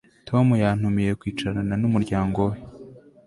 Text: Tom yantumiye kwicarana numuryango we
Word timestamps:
Tom 0.27 0.47
yantumiye 0.63 1.11
kwicarana 1.19 1.73
numuryango 1.81 2.39
we 2.49 2.57